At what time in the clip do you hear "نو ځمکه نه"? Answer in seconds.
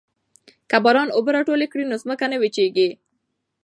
1.91-2.37